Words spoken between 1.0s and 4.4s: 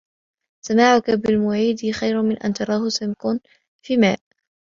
بالْمُعَيْدِيِّ خير من أن تراه سمك في ماء